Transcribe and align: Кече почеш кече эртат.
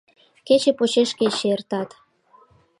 Кече 0.47 0.71
почеш 0.77 1.09
кече 1.19 1.45
эртат. 1.55 1.89